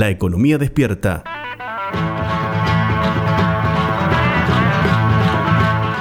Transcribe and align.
La 0.00 0.08
economía 0.08 0.56
despierta. 0.56 1.22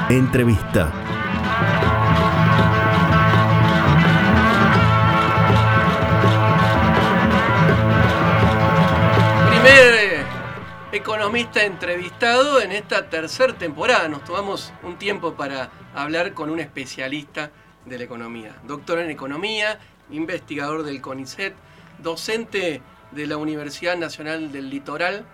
Entrevista. 0.10 0.94
Primer 9.50 9.94
eh, 9.96 10.26
economista 10.94 11.66
entrevistado 11.66 12.62
en 12.62 12.72
esta 12.72 13.10
tercera 13.10 13.52
temporada. 13.58 14.08
Nos 14.08 14.24
tomamos 14.24 14.72
un 14.82 14.98
tiempo 14.98 15.34
para 15.34 15.72
hablar 15.94 16.34
con 16.34 16.50
un 16.50 16.62
especialista 16.62 17.52
de 17.86 17.98
la 17.98 18.06
economía. 18.06 18.56
Doctor 18.66 19.00
en 19.00 19.10
economía, 19.10 19.78
investigador 20.10 20.84
del 20.84 21.02
CONICET, 21.02 21.54
docente 22.02 22.82
de 23.12 23.28
la 23.28 23.38
Universidad 23.38 23.98
Nacional 23.98 24.52
del 24.52 24.70
Litoral 24.70 25.26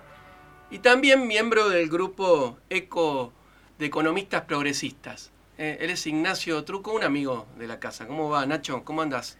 y 0.72 0.80
también 0.80 1.28
miembro 1.28 1.70
del 1.70 1.90
grupo 1.90 2.58
ECO 2.70 3.34
de 3.78 3.88
Economistas 3.88 4.44
Progresistas. 4.44 5.32
Eh, 5.58 5.78
él 5.82 5.90
es 5.90 6.08
Ignacio 6.08 6.64
Truco, 6.64 6.94
un 6.94 7.04
amigo 7.04 7.46
de 7.58 7.68
la 7.68 7.80
casa. 7.80 8.08
¿Cómo 8.08 8.30
va, 8.30 8.46
Nacho? 8.46 8.84
¿Cómo 8.84 9.02
andas? 9.02 9.38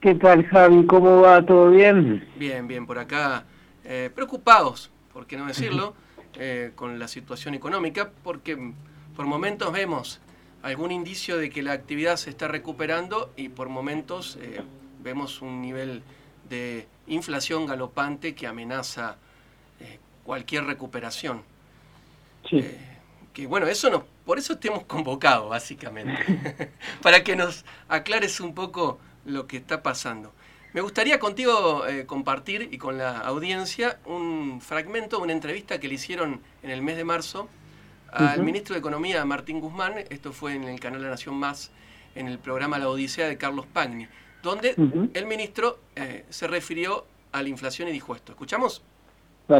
¿Qué 0.00 0.14
tal, 0.14 0.44
Javi? 0.46 0.86
¿Cómo 0.86 1.20
va? 1.20 1.44
¿Todo 1.44 1.70
bien? 1.70 2.28
Bien, 2.36 2.66
bien, 2.66 2.86
por 2.86 2.98
acá. 2.98 3.44
Eh, 3.84 4.10
preocupados, 4.14 4.90
por 5.12 5.26
qué 5.26 5.36
no 5.36 5.46
decirlo, 5.46 5.94
eh, 6.38 6.72
con 6.74 6.98
la 6.98 7.08
situación 7.08 7.54
económica, 7.54 8.10
porque 8.22 8.72
por 9.16 9.26
momentos 9.26 9.72
vemos 9.72 10.20
algún 10.62 10.92
indicio 10.92 11.38
de 11.38 11.50
que 11.50 11.62
la 11.62 11.72
actividad 11.72 12.16
se 12.16 12.30
está 12.30 12.46
recuperando 12.46 13.32
y 13.36 13.48
por 13.48 13.68
momentos 13.68 14.38
vemos 15.02 15.42
un 15.42 15.60
nivel 15.60 16.02
de 16.48 16.86
inflación 17.12 17.66
galopante 17.66 18.34
que 18.34 18.46
amenaza 18.46 19.16
eh, 19.80 19.98
cualquier 20.24 20.64
recuperación. 20.64 21.42
Sí. 22.48 22.58
Eh, 22.58 22.78
que 23.32 23.46
bueno, 23.46 23.66
eso 23.66 23.90
nos, 23.90 24.02
por 24.24 24.38
eso 24.38 24.58
te 24.58 24.68
hemos 24.68 24.84
convocado, 24.84 25.48
básicamente, 25.48 26.70
para 27.02 27.24
que 27.24 27.34
nos 27.34 27.64
aclares 27.88 28.40
un 28.40 28.54
poco 28.54 28.98
lo 29.24 29.46
que 29.46 29.56
está 29.56 29.82
pasando. 29.82 30.32
Me 30.74 30.80
gustaría 30.80 31.18
contigo 31.18 31.86
eh, 31.86 32.06
compartir 32.06 32.68
y 32.72 32.78
con 32.78 32.96
la 32.98 33.18
audiencia 33.18 33.98
un 34.06 34.60
fragmento 34.60 35.18
de 35.18 35.22
una 35.22 35.32
entrevista 35.32 35.78
que 35.78 35.88
le 35.88 35.94
hicieron 35.94 36.40
en 36.62 36.70
el 36.70 36.82
mes 36.82 36.96
de 36.96 37.04
marzo 37.04 37.48
al 38.10 38.42
ministro 38.42 38.74
de 38.74 38.80
Economía, 38.80 39.24
Martín 39.24 39.60
Guzmán. 39.60 39.94
Esto 40.10 40.32
fue 40.32 40.54
en 40.54 40.64
el 40.64 40.80
canal 40.80 41.02
La 41.02 41.10
Nación 41.10 41.34
Más, 41.34 41.70
en 42.14 42.26
el 42.26 42.38
programa 42.38 42.78
La 42.78 42.88
Odisea 42.88 43.26
de 43.26 43.38
Carlos 43.38 43.66
Pagni 43.66 44.06
donde 44.42 44.74
el 45.14 45.26
ministro 45.26 45.78
eh, 45.96 46.24
se 46.30 46.46
refirió 46.46 47.04
a 47.32 47.42
la 47.42 47.48
inflación 47.48 47.88
y 47.88 47.92
dijo 47.92 48.14
esto. 48.14 48.32
¿Escuchamos? 48.32 48.82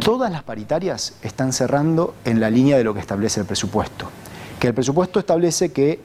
Todas 0.03 0.31
las 0.31 0.43
paritarias 0.43 1.15
están 1.21 1.53
cerrando 1.53 2.15
en 2.25 2.39
la 2.39 2.49
línea 2.49 2.77
de 2.77 2.83
lo 2.83 2.93
que 2.93 2.99
establece 2.99 3.39
el 3.39 3.45
presupuesto. 3.45 4.09
Que 4.59 4.67
el 4.67 4.73
presupuesto 4.73 5.19
establece 5.19 5.71
que 5.71 5.99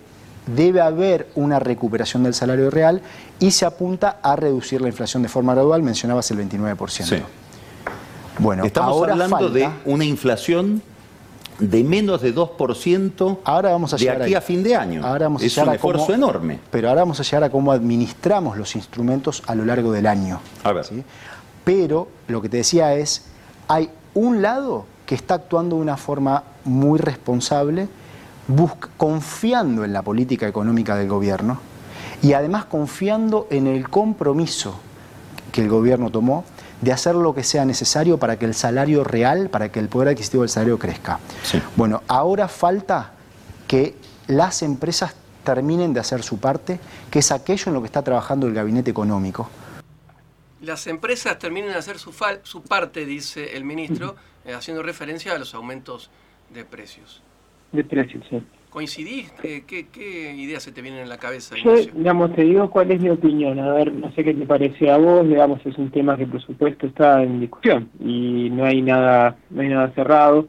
debe 0.47 0.81
haber 0.81 1.29
una 1.35 1.59
recuperación 1.59 2.23
del 2.23 2.35
salario 2.35 2.71
real 2.71 3.03
y 3.39 3.51
se 3.51 3.67
apunta 3.67 4.19
a 4.23 4.37
reducir 4.37 4.81
la 4.81 4.89
inflación 4.89 5.23
de 5.23 5.29
forma 5.29 5.55
gradual, 5.55 5.83
mencionabas 5.83 6.31
el 6.31 6.39
29%. 6.39 6.89
Sí. 7.05 7.23
Bueno, 8.39 8.65
Estamos 8.65 8.93
ahora 8.93 9.13
hablando 9.13 9.51
de 9.51 9.69
una 9.85 10.05
inflación 10.05 10.83
de 11.59 11.85
menos 11.85 12.23
de 12.23 12.35
2% 12.35 13.39
ahora 13.45 13.73
vamos 13.73 13.93
a 13.93 13.97
de 13.97 14.11
aquí 14.11 14.35
a 14.35 14.41
fin 14.41 14.63
de 14.63 14.77
año. 14.77 15.05
Ahora 15.05 15.27
vamos 15.27 15.43
a 15.43 15.47
es 15.47 15.57
un 15.57 15.75
esfuerzo 15.75 16.15
enorme. 16.15 16.61
Pero 16.71 16.89
ahora 16.89 17.03
vamos 17.03 17.21
a 17.21 17.23
llegar 17.23 17.45
a 17.45 17.51
cómo 17.51 17.73
administramos 17.73 18.57
los 18.57 18.77
instrumentos 18.77 19.43
a 19.47 19.55
lo 19.55 19.65
largo 19.65 19.93
del 19.93 20.07
año. 20.07 20.41
A 20.65 20.73
ver. 20.73 20.87
Pero 21.65 22.09
lo 22.29 22.41
que 22.41 22.49
te 22.49 22.59
decía 22.59 22.95
es, 22.95 23.27
hay 23.67 23.91
un 24.15 24.41
lado 24.41 24.87
que 25.05 25.15
está 25.15 25.35
actuando 25.35 25.77
de 25.77 25.83
una 25.83 25.97
forma 25.97 26.45
muy 26.65 26.99
responsable, 26.99 27.89
confiando 28.97 29.85
en 29.85 29.93
la 29.93 30.03
política 30.03 30.47
económica 30.47 30.97
del 30.97 31.09
gobierno 31.09 31.59
y 32.23 32.33
además 32.33 32.65
confiando 32.65 33.47
en 33.51 33.67
el 33.67 33.89
compromiso 33.89 34.81
que 35.53 35.63
el 35.63 35.69
gobierno 35.69 36.11
tomó 36.11 36.45
de 36.81 36.93
hacer 36.93 37.15
lo 37.15 37.35
que 37.35 37.43
sea 37.43 37.65
necesario 37.65 38.19
para 38.19 38.39
que 38.39 38.45
el 38.45 38.55
salario 38.55 39.05
real, 39.05 39.49
para 39.51 39.71
que 39.71 39.81
el 39.81 39.89
poder 39.89 40.09
adquisitivo 40.09 40.43
del 40.43 40.51
salario 40.51 40.79
crezca. 40.79 41.19
Bueno, 41.77 42.03
ahora 42.09 42.49
falta 42.49 43.13
que 43.67 43.95
las 44.27 44.63
empresas 44.63 45.15
terminen 45.45 45.93
de 45.93 46.01
hacer 46.01 46.23
su 46.23 46.39
parte, 46.39 46.79
que 47.11 47.21
es 47.21 47.33
aquello 47.33 47.65
en 47.69 47.75
lo 47.75 47.81
que 47.81 47.87
está 47.87 48.03
trabajando 48.03 48.47
el 48.47 48.55
gabinete 48.55 48.91
económico. 48.91 49.49
Las 50.61 50.87
empresas 50.87 51.39
terminen 51.39 51.71
de 51.71 51.79
hacer 51.79 51.99
su, 51.99 52.13
su 52.43 52.63
parte, 52.63 53.07
dice 53.07 53.57
el 53.57 53.65
ministro, 53.65 54.17
eh, 54.45 54.55
haciendo 54.55 54.83
referencia 54.83 55.33
a 55.33 55.39
los 55.39 55.55
aumentos 55.55 56.11
de 56.53 56.65
precios. 56.65 57.23
De 57.73 57.85
precios, 57.85 58.25
sí. 58.29 58.43
¿Coincidís? 58.71 59.33
¿Qué, 59.33 60.35
ideas 60.37 60.63
se 60.63 60.73
te 60.73 60.83
vienen 60.83 61.01
en 61.01 61.09
la 61.09 61.17
cabeza? 61.17 61.57
Yo, 61.65 61.75
digamos, 61.75 62.35
te 62.35 62.43
digo 62.43 62.69
cuál 62.71 62.91
es 62.91 63.01
mi 63.01 63.09
opinión. 63.09 63.59
A 63.59 63.73
ver, 63.73 63.93
no 63.93 64.13
sé 64.13 64.23
qué 64.23 64.35
te 64.35 64.45
parece 64.45 64.91
a 64.91 64.99
vos. 64.99 65.27
Digamos, 65.27 65.65
es 65.65 65.77
un 65.79 65.91
tema 65.91 66.17
que 66.17 66.27
por 66.27 66.43
supuesto 66.43 66.87
está 66.87 67.23
en 67.23 67.41
discusión 67.41 67.89
y 67.99 68.51
no 68.51 68.65
hay 68.67 68.83
nada, 68.83 69.37
no 69.51 69.63
hay 69.63 69.69
nada 69.69 69.91
cerrado. 69.95 70.49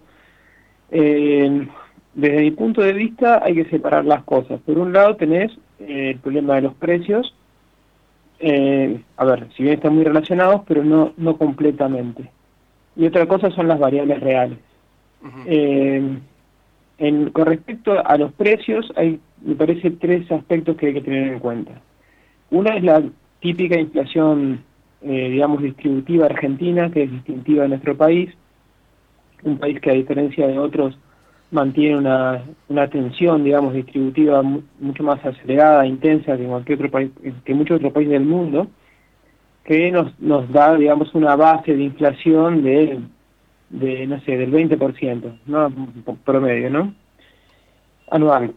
Eh, 0.92 1.68
desde 2.14 2.42
mi 2.42 2.52
punto 2.52 2.82
de 2.82 2.94
vista 2.94 3.42
hay 3.44 3.56
que 3.56 3.70
separar 3.70 4.04
las 4.04 4.24
cosas. 4.24 4.60
Por 4.62 4.78
un 4.78 4.92
lado 4.92 5.16
tenés 5.16 5.52
eh, 5.80 6.12
el 6.12 6.20
problema 6.20 6.56
de 6.56 6.62
los 6.64 6.74
precios. 6.74 7.34
Eh, 8.40 9.02
a 9.16 9.26
ver, 9.26 9.48
si 9.56 9.64
bien 9.64 9.76
están 9.76 9.96
muy 9.96 10.04
relacionados, 10.04 10.62
pero 10.68 10.84
no, 10.84 11.14
no 11.16 11.38
completamente. 11.38 12.30
Y 12.98 13.06
otra 13.06 13.26
cosa 13.28 13.50
son 13.52 13.70
las 13.70 13.80
variables 13.80 14.20
reales. 14.20 14.58
En, 17.00 17.30
con 17.32 17.46
respecto 17.46 17.94
a 18.06 18.18
los 18.18 18.34
precios, 18.34 18.92
hay, 18.96 19.20
me 19.42 19.56
parece, 19.56 19.92
tres 19.92 20.30
aspectos 20.32 20.76
que 20.76 20.88
hay 20.88 20.94
que 20.94 21.02
tener 21.02 21.34
en 21.34 21.40
cuenta. 21.40 21.72
Una 22.52 22.76
es 22.76 22.84
la 22.84 23.02
típica 23.40 23.80
inflación, 23.80 24.64
eh, 25.02 25.30
digamos, 25.30 25.62
distributiva 25.62 26.26
argentina, 26.26 26.92
que 26.92 27.04
es 27.04 27.12
distintiva 27.12 27.64
de 27.64 27.70
nuestro 27.70 27.96
país, 27.96 28.30
un 29.44 29.58
país 29.58 29.80
que 29.80 29.92
a 29.92 29.94
diferencia 29.94 30.46
de 30.46 30.60
otros 30.60 30.98
mantiene 31.52 31.98
una, 31.98 32.44
una 32.68 32.88
tensión, 32.90 33.44
digamos, 33.44 33.74
distributiva 33.74 34.44
mucho 34.44 35.04
más 35.04 35.24
acelerada, 35.26 35.86
intensa 35.86 36.38
que 36.38 36.46
cualquier 36.46 36.80
otro 36.80 36.92
país, 36.92 37.12
que 37.46 37.54
muchos 37.54 37.78
otros 37.78 37.94
países 37.94 38.12
del 38.12 38.26
mundo, 38.26 38.68
que 39.64 39.92
nos, 39.92 40.20
nos 40.20 40.52
da, 40.52 40.76
digamos, 40.76 41.14
una 41.16 41.36
base 41.36 41.76
de 41.76 41.84
inflación 41.84 42.64
de 42.64 43.00
de, 43.70 44.08
no 44.08 44.20
sé, 44.22 44.38
del 44.38 44.52
20%, 44.52 45.40
¿no? 45.46 45.72
Promedio, 46.26 46.70
¿no? 46.70 46.94
Anual. 48.10 48.54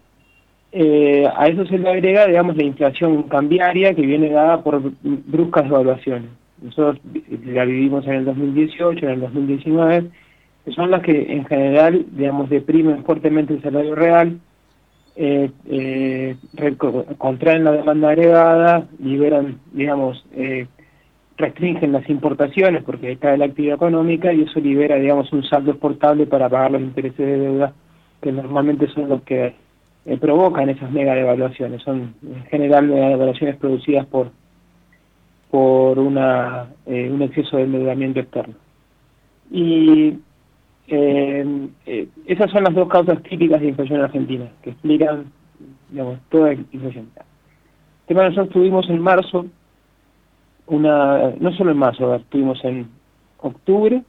Eh, 0.72 1.28
a 1.36 1.48
eso 1.48 1.66
se 1.66 1.78
le 1.78 1.88
agrega, 1.88 2.26
digamos, 2.26 2.56
la 2.56 2.64
inflación 2.64 3.24
cambiaria 3.24 3.94
que 3.94 4.06
viene 4.06 4.30
dada 4.30 4.62
por 4.62 4.80
bruscas 5.02 5.64
devaluaciones. 5.64 6.30
Nosotros 6.62 6.98
la 7.44 7.64
vivimos 7.64 8.06
en 8.06 8.14
el 8.14 8.24
2018, 8.24 9.04
en 9.04 9.12
el 9.12 9.20
2019, 9.20 10.10
que 10.64 10.72
son 10.72 10.90
las 10.90 11.02
que 11.02 11.32
en 11.32 11.44
general, 11.44 12.06
digamos, 12.12 12.48
deprimen 12.48 13.04
fuertemente 13.04 13.52
el 13.52 13.62
salario 13.62 13.94
real, 13.94 14.40
eh, 15.16 15.50
eh, 15.66 16.36
contraen 17.18 17.64
la 17.64 17.72
demanda 17.72 18.08
agregada, 18.08 18.86
liberan, 18.98 19.58
digamos, 19.72 20.24
restringen 21.42 21.92
las 21.92 22.08
importaciones 22.08 22.82
porque 22.84 23.16
cae 23.16 23.36
la 23.36 23.46
actividad 23.46 23.74
económica 23.74 24.32
y 24.32 24.42
eso 24.42 24.60
libera, 24.60 24.96
digamos, 24.96 25.32
un 25.32 25.42
saldo 25.44 25.72
exportable 25.72 26.26
para 26.26 26.48
pagar 26.48 26.70
los 26.70 26.82
intereses 26.82 27.18
de 27.18 27.38
deuda 27.38 27.72
que 28.20 28.30
normalmente 28.30 28.86
son 28.88 29.08
los 29.08 29.22
que 29.22 29.54
eh, 30.06 30.16
provocan 30.18 30.68
esas 30.68 30.90
mega 30.92 31.14
devaluaciones. 31.14 31.82
Son 31.82 32.14
en 32.22 32.44
general 32.44 32.86
mega 32.86 33.08
devaluaciones 33.08 33.56
producidas 33.56 34.06
por 34.06 34.30
por 35.50 35.98
una 35.98 36.68
eh, 36.86 37.10
un 37.10 37.20
exceso 37.22 37.56
de 37.56 37.64
endeudamiento 37.64 38.20
externo. 38.20 38.54
Y 39.50 40.18
eh, 40.88 41.68
esas 42.26 42.50
son 42.50 42.64
las 42.64 42.74
dos 42.74 42.88
causas 42.88 43.22
típicas 43.24 43.60
de 43.60 43.68
inflación 43.68 44.00
argentina, 44.00 44.46
que 44.62 44.70
explican, 44.70 45.26
digamos, 45.90 46.18
toda 46.30 46.48
la 46.48 46.54
inflación. 46.54 47.10
Tema 48.06 48.24
nosotros 48.24 48.50
tuvimos 48.50 48.88
en 48.88 49.00
marzo 49.00 49.46
una, 50.66 51.30
no 51.38 51.52
solo 51.52 51.72
en 51.72 51.78
marzo, 51.78 52.14
estuvimos 52.14 52.64
en 52.64 52.88
octubre, 53.38 54.02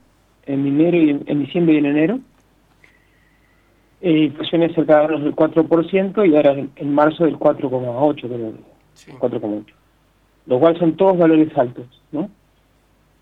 en 0.46 0.68
enero 0.68 0.98
y 0.98 1.10
en, 1.26 1.40
diciembre 1.40 1.76
y 1.76 1.78
en 1.78 1.86
enero, 1.86 2.20
eh, 4.02 4.26
inflaciones 4.26 4.74
cercanas 4.76 5.22
del 5.22 5.36
4% 5.36 6.30
y 6.30 6.36
ahora 6.36 6.56
en, 6.76 6.94
marzo 6.94 7.26
del 7.26 7.38
4,8, 7.38 8.22
creo. 8.22 8.54
4,8. 9.20 9.66
Lo 10.46 10.60
cual 10.60 10.78
son 10.78 10.96
todos 10.96 11.18
valores 11.18 11.58
altos, 11.58 11.86
¿no? 12.12 12.30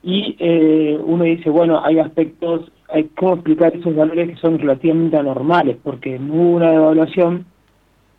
Y 0.03 0.35
eh, 0.39 0.99
uno 1.03 1.23
dice, 1.23 1.49
bueno, 1.51 1.83
hay 1.83 1.99
aspectos, 1.99 2.71
hay 2.89 3.03
cómo 3.15 3.35
explicar 3.35 3.75
esos 3.75 3.95
valores 3.95 4.29
que 4.29 4.35
son 4.37 4.57
relativamente 4.57 5.17
anormales, 5.17 5.77
porque 5.83 6.17
no 6.17 6.33
hubo 6.33 6.55
una 6.55 6.71
devaluación 6.71 7.45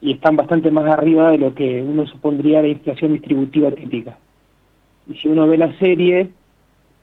y 0.00 0.12
están 0.12 0.37
bastante 0.37 0.70
más 0.70 0.87
arriba 0.87 1.32
de 1.32 1.38
lo 1.38 1.55
que 1.55 1.82
uno 1.82 2.06
supondría 2.06 2.62
la 2.62 2.69
inflación 2.69 3.14
distributiva 3.14 3.73
típica. 3.73 4.17
Y 5.08 5.14
si 5.14 5.28
uno 5.28 5.46
ve 5.46 5.58
la 5.58 5.76
serie, 5.78 6.31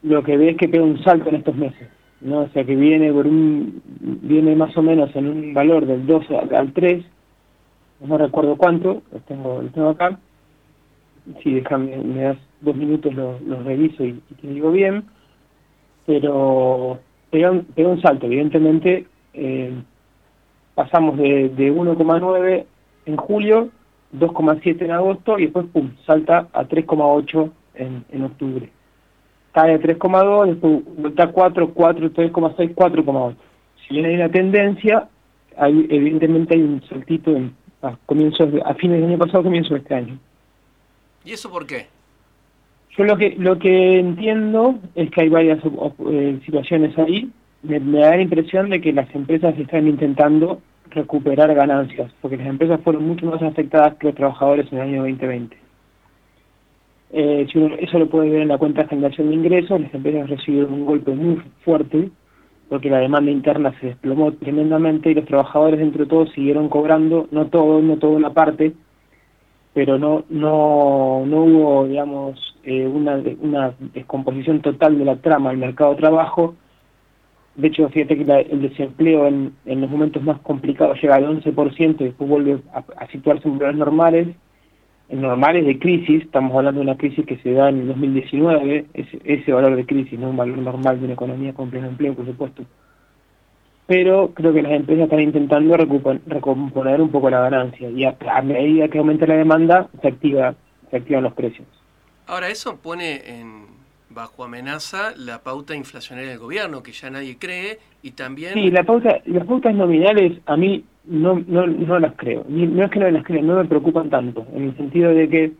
lo 0.03 0.23
que 0.23 0.37
ve 0.37 0.51
es 0.51 0.57
que 0.57 0.69
pega 0.69 0.83
un 0.83 1.01
salto 1.03 1.29
en 1.29 1.35
estos 1.35 1.55
meses. 1.55 1.89
¿no? 2.21 2.41
O 2.41 2.49
sea 2.49 2.63
que 2.63 2.75
viene 2.75 3.11
por 3.11 3.27
un 3.27 3.81
viene 4.21 4.55
más 4.55 4.75
o 4.77 4.81
menos 4.81 5.15
en 5.15 5.27
un 5.27 5.53
valor 5.53 5.85
del 5.85 6.05
2 6.05 6.25
al 6.51 6.73
3, 6.73 7.05
no 8.01 8.17
recuerdo 8.17 8.55
cuánto, 8.55 9.01
lo 9.11 9.19
tengo, 9.19 9.61
lo 9.61 9.69
tengo 9.69 9.89
acá. 9.89 10.19
Si 11.43 11.53
déjame, 11.53 11.97
me 11.97 12.23
das 12.23 12.37
dos 12.61 12.75
minutos, 12.75 13.13
lo, 13.13 13.37
reviso 13.63 14.03
y, 14.05 14.13
te 14.41 14.47
digo 14.47 14.71
bien. 14.71 15.03
Pero 16.05 16.99
pega 17.29 17.51
un, 17.51 17.65
pega 17.65 17.89
un 17.89 18.01
salto, 18.01 18.25
evidentemente. 18.25 19.05
Eh, 19.33 19.73
pasamos 20.75 21.17
de, 21.17 21.49
de 21.49 21.73
1,9 21.73 22.65
en 23.05 23.17
julio, 23.17 23.69
2,7 24.17 24.81
en 24.85 24.91
agosto 24.91 25.37
y 25.37 25.43
después, 25.43 25.67
pum, 25.67 25.91
salta 26.05 26.47
a 26.53 26.63
3,8 26.63 27.51
en, 27.79 28.05
en 28.11 28.23
octubre 28.23 28.69
cae 29.51 29.73
a 29.73 29.79
3,2, 29.79 30.47
después 30.47 30.83
vuelta 30.97 31.23
a 31.23 31.31
4, 31.31 31.73
4, 31.73 32.11
3,6, 32.11 32.75
4,8. 32.75 33.35
Si 33.87 33.93
bien 33.93 34.05
hay 34.05 34.15
una 34.15 34.29
tendencia, 34.29 35.09
hay, 35.57 35.87
evidentemente 35.89 36.55
hay 36.55 36.61
un 36.61 36.81
saltito 36.87 37.35
en, 37.35 37.53
a, 37.81 37.95
comienzos 38.05 38.49
a 38.65 38.73
fines 38.75 39.01
del 39.01 39.09
año 39.09 39.17
pasado, 39.17 39.43
comienzo 39.43 39.73
de 39.73 39.79
este 39.79 39.95
año. 39.95 40.19
¿Y 41.25 41.33
eso 41.33 41.49
por 41.49 41.65
qué? 41.65 41.87
Yo 42.97 43.03
lo 43.03 43.17
que 43.17 43.35
lo 43.37 43.57
que 43.59 43.99
entiendo 43.99 44.79
es 44.95 45.09
que 45.11 45.21
hay 45.21 45.29
varias 45.29 45.59
eh, 46.09 46.39
situaciones 46.45 46.97
ahí. 46.97 47.29
Me, 47.61 47.79
me, 47.79 47.99
da 47.99 48.15
la 48.15 48.21
impresión 48.21 48.69
de 48.69 48.81
que 48.81 48.93
las 48.93 49.13
empresas 49.13 49.57
están 49.57 49.87
intentando 49.87 50.61
recuperar 50.91 51.53
ganancias, 51.53 52.11
porque 52.21 52.37
las 52.37 52.47
empresas 52.47 52.79
fueron 52.81 53.05
mucho 53.05 53.25
más 53.25 53.41
afectadas 53.41 53.95
que 53.95 54.07
los 54.07 54.15
trabajadores 54.15 54.71
en 54.71 54.79
el 54.79 54.83
año 54.85 55.01
2020. 55.01 55.68
Eh, 57.11 57.47
eso 57.79 57.99
lo 57.99 58.07
puede 58.07 58.29
ver 58.29 58.41
en 58.41 58.49
la 58.49 58.59
cuenta 58.59 58.83
de 58.83 58.89
generación 58.89 59.29
de 59.29 59.35
ingresos, 59.35 59.81
las 59.81 59.93
empresas 59.93 60.29
recibieron 60.29 60.73
un 60.73 60.85
golpe 60.85 61.11
muy 61.11 61.41
fuerte 61.63 62.11
porque 62.69 62.89
la 62.89 62.99
demanda 62.99 63.31
interna 63.31 63.73
se 63.79 63.87
desplomó 63.87 64.31
tremendamente 64.33 65.09
y 65.09 65.15
los 65.15 65.25
trabajadores 65.25 65.79
dentro 65.79 66.03
de 66.03 66.09
todo 66.09 66.27
siguieron 66.27 66.69
cobrando, 66.69 67.27
no 67.31 67.47
todo, 67.47 67.81
no 67.81 67.97
toda 67.97 68.15
una 68.15 68.31
parte, 68.31 68.73
pero 69.73 69.97
no 69.97 70.23
no 70.29 71.25
no 71.25 71.43
hubo, 71.43 71.87
digamos, 71.87 72.55
eh, 72.63 72.85
una, 72.85 73.19
una 73.41 73.73
descomposición 73.93 74.61
total 74.61 74.99
de 74.99 75.05
la 75.05 75.15
trama 75.15 75.49
del 75.49 75.57
mercado 75.57 75.91
de 75.91 75.97
trabajo. 75.97 76.55
De 77.55 77.67
hecho, 77.69 77.89
fíjate 77.89 78.17
que 78.17 78.47
el 78.51 78.61
desempleo 78.61 79.25
en, 79.27 79.53
en 79.65 79.81
los 79.81 79.89
momentos 79.89 80.21
más 80.23 80.39
complicados 80.41 81.01
llega 81.01 81.15
al 81.15 81.25
11% 81.41 82.01
y 82.01 82.03
después 82.05 82.29
vuelve 82.29 82.59
a, 82.71 82.83
a 82.97 83.07
situarse 83.07 83.47
en 83.47 83.57
valores 83.57 83.79
normales 83.79 84.27
normales 85.09 85.65
de 85.65 85.79
crisis, 85.79 86.23
estamos 86.23 86.55
hablando 86.55 86.79
de 86.79 86.85
una 86.85 86.97
crisis 86.97 87.25
que 87.25 87.37
se 87.37 87.51
da 87.53 87.69
en 87.69 87.79
el 87.79 87.87
2019, 87.87 88.85
ese, 88.93 89.19
ese 89.23 89.51
valor 89.51 89.75
de 89.75 89.85
crisis, 89.85 90.19
no 90.19 90.29
un 90.29 90.37
valor 90.37 90.57
normal 90.59 90.99
de 90.99 91.05
una 91.05 91.13
economía 91.13 91.53
con 91.53 91.69
pleno 91.69 91.87
empleo, 91.87 92.13
por 92.13 92.25
supuesto. 92.25 92.63
Pero 93.87 94.31
creo 94.35 94.53
que 94.53 94.61
las 94.61 94.73
empresas 94.73 95.05
están 95.05 95.21
intentando 95.21 95.75
recomponer 95.75 97.01
un 97.01 97.09
poco 97.09 97.29
la 97.29 97.41
ganancia 97.41 97.89
y 97.89 98.05
a, 98.05 98.15
medida 98.43 98.87
que 98.87 98.99
aumenta 98.99 99.25
la 99.25 99.35
demanda 99.35 99.89
se 99.99 100.09
activa 100.09 100.53
se 100.91 100.97
activan 100.97 101.23
los 101.23 101.33
precios. 101.33 101.67
Ahora, 102.27 102.49
eso 102.49 102.77
pone 102.77 103.21
en, 103.25 103.65
bajo 104.09 104.43
amenaza 104.43 105.13
la 105.15 105.41
pauta 105.41 105.75
inflacionaria 105.75 106.31
del 106.31 106.39
gobierno, 106.39 106.83
que 106.83 106.91
ya 106.91 107.09
nadie 107.09 107.37
cree, 107.37 107.79
y 108.01 108.11
también... 108.11 108.53
Sí, 108.53 108.69
la 108.69 108.83
pauta, 108.83 109.21
las 109.25 109.45
pautas 109.45 109.73
nominales 109.73 110.39
a 110.45 110.55
mí 110.57 110.83
no, 111.09 111.43
no, 111.47 111.67
no 111.67 111.99
las 111.99 112.13
creo. 112.15 112.45
No 112.47 112.83
es 112.83 112.91
que 112.91 112.99
no 112.99 113.09
las 113.09 113.23
creo, 113.23 113.41
no 113.41 113.55
me 113.55 113.65
preocupan 113.65 114.09
tanto, 114.09 114.45
en 114.53 114.65
el 114.65 114.77
sentido 114.77 115.11
de 115.11 115.27
que, 115.27 115.51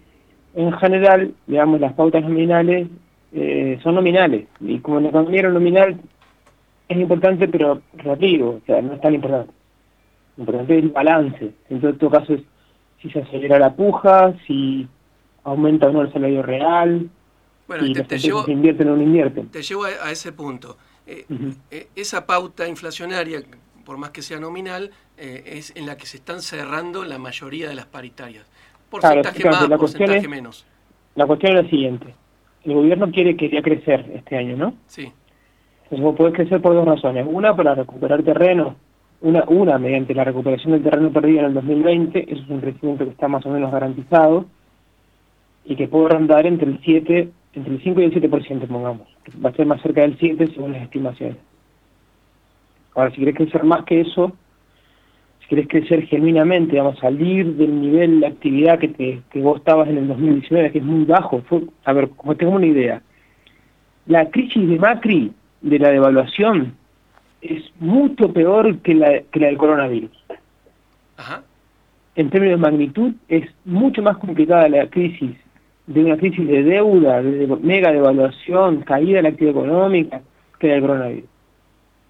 en 0.55 0.71
general, 0.73 1.33
digamos, 1.47 1.79
las 1.79 1.93
pautas 1.93 2.23
nominales 2.23 2.87
eh, 3.33 3.79
son 3.83 3.95
nominales, 3.95 4.47
y 4.59 4.79
como 4.79 4.99
la 4.99 5.09
economía 5.09 5.43
nominal 5.49 5.99
es 6.87 6.97
importante, 6.97 7.47
pero 7.47 7.81
relativo, 7.97 8.59
o 8.61 8.65
sea, 8.65 8.81
no 8.81 8.93
es 8.93 9.01
tan 9.01 9.13
importante. 9.13 9.53
Lo 10.37 10.43
importante 10.43 10.77
es 10.77 10.83
el 10.83 10.89
balance. 10.89 11.51
En 11.69 11.97
todo 11.97 12.09
caso 12.09 12.33
es 12.33 12.41
si 13.01 13.09
se 13.09 13.19
acelera 13.19 13.59
la 13.59 13.75
puja, 13.75 14.33
si 14.47 14.87
aumenta 15.43 15.87
o 15.87 15.91
no 15.91 16.01
el 16.01 16.11
salario 16.11 16.41
real, 16.41 17.09
bueno, 17.67 17.93
te, 17.93 18.03
te 18.03 18.17
llevo, 18.17 18.43
invierten 18.47 18.89
o 18.89 18.95
no 18.95 19.03
invierten. 19.03 19.47
Te 19.49 19.61
llevo 19.61 19.83
a, 19.83 20.11
ese 20.11 20.31
punto. 20.31 20.77
Eh, 21.05 21.25
eh, 21.69 21.87
esa 21.95 22.25
pauta 22.25 22.67
inflacionaria 22.67 23.43
por 23.89 23.97
más 23.97 24.11
que 24.11 24.21
sea 24.21 24.39
nominal, 24.39 24.91
eh, 25.17 25.41
es 25.57 25.75
en 25.75 25.87
la 25.87 25.97
que 25.97 26.05
se 26.05 26.17
están 26.17 26.41
cerrando 26.41 27.03
la 27.03 27.17
mayoría 27.17 27.67
de 27.67 27.73
las 27.73 27.87
paritarias. 27.87 28.45
Porcentaje 28.87 29.43
más, 29.43 29.67
la 29.67 29.79
porcentaje 29.79 30.27
menos. 30.27 30.67
La 31.15 31.25
cuestión 31.25 31.57
es 31.57 31.63
la 31.63 31.69
siguiente. 31.71 32.13
El 32.65 32.75
gobierno 32.75 33.09
quiere 33.09 33.35
quería 33.35 33.63
crecer 33.63 34.05
este 34.13 34.37
año, 34.37 34.55
¿no? 34.55 34.75
Sí. 34.85 35.11
Entonces 35.85 36.01
vos 36.01 36.15
podés 36.15 36.35
crecer 36.35 36.61
por 36.61 36.75
dos 36.75 36.85
razones. 36.85 37.25
Una, 37.27 37.55
para 37.55 37.73
recuperar 37.73 38.21
terreno. 38.21 38.75
Una, 39.21 39.43
una 39.47 39.79
mediante 39.79 40.13
la 40.13 40.23
recuperación 40.23 40.73
del 40.73 40.83
terreno 40.83 41.11
perdido 41.11 41.39
en 41.39 41.45
el 41.45 41.53
2020. 41.55 42.31
Eso 42.31 42.43
es 42.43 42.49
un 42.51 42.61
crecimiento 42.61 43.05
que 43.05 43.11
está 43.11 43.27
más 43.27 43.43
o 43.47 43.49
menos 43.49 43.71
garantizado. 43.71 44.45
Y 45.65 45.75
que 45.75 45.87
puede 45.87 46.09
rondar 46.09 46.45
entre 46.45 46.69
el 46.69 46.79
7, 46.83 47.27
entre 47.53 47.73
el 47.73 47.81
5 47.81 48.01
y 48.01 48.03
el 48.03 48.13
7%, 48.13 48.67
pongamos. 48.67 49.07
Va 49.43 49.49
a 49.49 49.53
ser 49.53 49.65
más 49.65 49.81
cerca 49.81 50.01
del 50.01 50.15
7 50.19 50.45
según 50.53 50.73
las 50.73 50.83
estimaciones. 50.83 51.37
Ahora, 52.99 53.11
si 53.11 53.19
querés 53.19 53.35
crecer 53.35 53.63
más 53.63 53.85
que 53.85 54.01
eso, 54.01 54.33
si 55.39 55.47
querés 55.47 55.69
crecer 55.69 56.05
genuinamente, 56.07 56.77
vamos 56.77 56.97
a 56.97 57.01
salir 57.01 57.55
del 57.55 57.79
nivel 57.79 58.19
de 58.19 58.27
actividad 58.27 58.77
que, 58.77 58.89
te, 58.89 59.21
que 59.31 59.41
vos 59.41 59.59
estabas 59.59 59.87
en 59.87 59.99
el 59.99 60.07
2019, 60.09 60.71
que 60.73 60.79
es 60.79 60.83
muy 60.83 61.05
bajo. 61.05 61.41
a 61.85 61.93
ver, 61.93 62.09
como 62.09 62.35
tengo 62.35 62.51
una 62.51 62.65
idea, 62.65 63.01
la 64.05 64.29
crisis 64.29 64.67
de 64.67 64.77
Macri, 64.77 65.31
de 65.61 65.79
la 65.79 65.91
devaluación, 65.91 66.73
es 67.41 67.63
mucho 67.79 68.33
peor 68.33 68.79
que 68.79 68.93
la, 68.93 69.21
que 69.31 69.39
la 69.39 69.47
del 69.47 69.57
coronavirus. 69.57 70.11
Ajá. 71.15 71.43
En 72.15 72.29
términos 72.29 72.59
de 72.59 72.69
magnitud, 72.69 73.13
es 73.29 73.49
mucho 73.63 74.01
más 74.01 74.17
complicada 74.17 74.67
la 74.67 74.87
crisis 74.87 75.37
de 75.87 76.03
una 76.03 76.17
crisis 76.17 76.45
de 76.45 76.63
deuda, 76.63 77.21
de 77.21 77.47
mega 77.61 77.93
devaluación, 77.93 78.81
caída 78.81 79.17
de 79.17 79.23
la 79.23 79.29
actividad 79.29 79.55
económica, 79.55 80.21
que 80.59 80.67
la 80.67 80.73
del 80.73 80.81
coronavirus. 80.81 81.38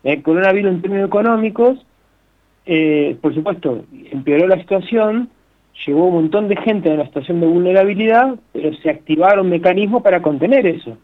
El 0.03 0.23
coronavirus 0.23 0.71
en 0.71 0.81
términos 0.81 1.07
económicos, 1.07 1.85
eh, 2.65 3.17
por 3.21 3.33
supuesto, 3.33 3.83
empeoró 4.11 4.47
la 4.47 4.59
situación, 4.59 5.29
llegó 5.85 6.05
un 6.05 6.13
montón 6.15 6.47
de 6.47 6.55
gente 6.57 6.89
en 6.89 6.99
la 6.99 7.05
situación 7.05 7.39
de 7.41 7.47
vulnerabilidad, 7.47 8.35
pero 8.53 8.73
se 8.75 8.89
activaron 8.89 9.49
mecanismos 9.49 10.01
para 10.03 10.21
contener 10.21 10.65
eso. 10.65 10.97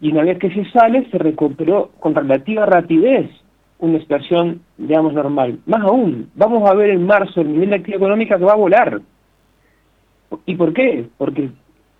Y 0.00 0.12
una 0.12 0.24
vez 0.24 0.38
que 0.38 0.50
se 0.50 0.64
sale, 0.70 1.08
se 1.10 1.18
recuperó 1.18 1.90
con 2.00 2.14
relativa 2.14 2.66
rapidez 2.66 3.30
una 3.78 3.98
situación, 3.98 4.62
digamos, 4.78 5.12
normal. 5.12 5.58
Más 5.66 5.82
aún, 5.82 6.30
vamos 6.34 6.68
a 6.68 6.74
ver 6.74 6.90
en 6.90 7.06
marzo 7.06 7.40
el 7.40 7.52
nivel 7.52 7.70
de 7.70 7.76
actividad 7.76 8.00
económica 8.00 8.38
que 8.38 8.44
va 8.44 8.52
a 8.52 8.56
volar. 8.56 9.00
¿Y 10.44 10.54
por 10.56 10.72
qué? 10.72 11.06
Porque 11.18 11.50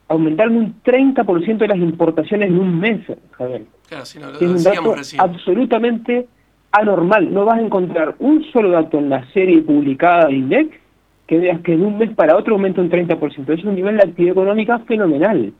aumentaron 0.08 0.56
un 0.56 0.82
30% 0.82 1.58
de 1.58 1.68
las 1.68 1.78
importaciones 1.78 2.48
en 2.48 2.58
un 2.58 2.78
mes, 2.78 3.00
Javier. 3.32 3.62
Claro, 3.88 4.04
si 4.04 4.18
no, 4.18 4.30
es 4.30 4.40
un 4.42 4.62
dato 4.62 4.94
absolutamente 5.18 6.28
anormal. 6.72 7.32
No 7.32 7.44
vas 7.44 7.58
a 7.58 7.62
encontrar 7.62 8.16
un 8.18 8.44
solo 8.52 8.70
dato 8.70 8.98
en 8.98 9.10
la 9.10 9.24
serie 9.32 9.62
publicada 9.62 10.26
de 10.26 10.34
INDEC 10.34 10.80
que 11.26 11.38
veas 11.38 11.60
que 11.60 11.76
de 11.76 11.84
un 11.84 11.98
mes 11.98 12.14
para 12.14 12.36
otro 12.36 12.54
aumenta 12.54 12.80
un 12.80 12.90
30%. 12.90 13.58
Es 13.58 13.64
un 13.64 13.74
nivel 13.74 13.96
de 13.96 14.04
actividad 14.04 14.32
económica 14.32 14.78
fenomenal. 14.80 15.52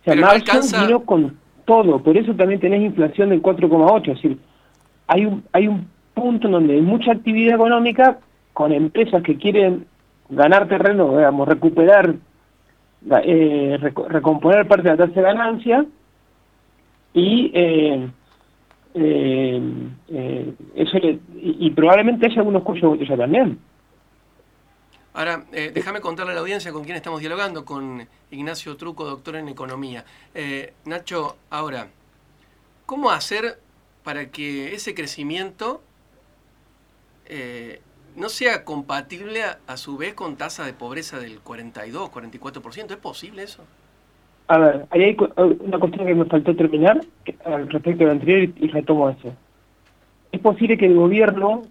O 0.00 0.04
sea, 0.04 0.16
marzo 0.16 0.86
vino 0.86 1.04
con 1.04 1.36
todo. 1.64 2.02
Por 2.02 2.16
eso 2.16 2.34
también 2.34 2.60
tenés 2.60 2.82
inflación 2.82 3.30
del 3.30 3.42
4,8. 3.42 4.00
Es 4.00 4.22
decir, 4.22 4.38
hay 5.06 5.26
un, 5.26 5.44
hay 5.52 5.68
un 5.68 5.88
punto 6.14 6.46
en 6.46 6.52
donde 6.52 6.74
hay 6.74 6.82
mucha 6.82 7.12
actividad 7.12 7.56
económica 7.56 8.18
con 8.52 8.72
empresas 8.72 9.22
que 9.22 9.36
quieren 9.36 9.86
ganar 10.28 10.68
terreno, 10.68 11.16
digamos, 11.16 11.48
recuperar 11.48 12.14
eh, 13.24 13.78
recomponer 14.08 14.66
parte 14.66 14.88
de 14.88 14.96
la 14.96 15.06
tasa 15.06 15.20
de 15.20 15.22
ganancia 15.22 15.84
y 17.14 17.50
eh, 17.54 18.10
eh, 18.94 19.62
eh, 20.08 20.54
eso 20.74 20.98
y, 21.36 21.70
probablemente 21.70 22.26
haya 22.26 22.38
algunos 22.38 22.62
cuellos 22.64 22.98
de 22.98 23.16
también. 23.16 23.58
Ahora, 25.14 25.44
déjame 25.52 26.00
contarle 26.00 26.32
a 26.32 26.34
la 26.34 26.40
audiencia 26.40 26.72
con 26.72 26.82
quién 26.82 26.96
estamos 26.96 27.20
dialogando, 27.20 27.64
con 27.64 28.04
Ignacio 28.32 28.76
Truco, 28.76 29.04
doctor 29.04 29.36
en 29.36 29.48
economía. 29.48 30.04
Nacho, 30.84 31.36
ahora, 31.50 31.86
¿cómo 32.84 33.10
hacer 33.12 33.60
para 34.02 34.30
que 34.30 34.74
ese 34.74 34.92
crecimiento 34.92 35.82
no 38.16 38.28
sea 38.28 38.64
compatible 38.64 39.44
a, 39.44 39.76
su 39.76 39.96
vez 39.96 40.14
con 40.14 40.36
tasa 40.36 40.64
de 40.64 40.72
pobreza 40.72 41.18
del 41.18 41.40
42, 41.40 42.10
44%. 42.10 42.90
¿Es 42.90 42.96
posible 42.96 43.42
eso? 43.44 43.64
A 44.46 44.58
ver, 44.58 44.86
ahí 44.90 45.02
hay 45.02 45.16
una 45.60 45.78
cuestión 45.78 46.06
que 46.06 46.14
me 46.14 46.24
faltó 46.26 46.54
terminar 46.54 47.00
al 47.44 47.68
respecto 47.70 48.00
de 48.00 48.06
lo 48.06 48.12
anterior 48.12 48.50
y, 48.56 48.68
retomo 48.68 49.08
eso. 49.08 49.34
Es 50.32 50.40
posible 50.40 50.76
que 50.76 50.86
el 50.86 50.96
gobierno 50.96 51.62